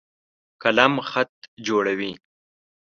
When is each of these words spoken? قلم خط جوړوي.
قلم 0.63 0.93
خط 1.09 1.33
جوړوي. 1.67 2.11